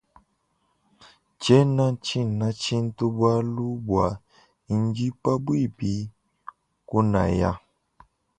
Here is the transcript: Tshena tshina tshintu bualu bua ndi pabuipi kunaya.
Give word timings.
Tshena 1.39 1.85
tshina 2.03 2.47
tshintu 2.61 3.03
bualu 3.15 3.67
bua 3.85 4.07
ndi 4.79 5.05
pabuipi 5.21 5.91
kunaya. 6.87 7.51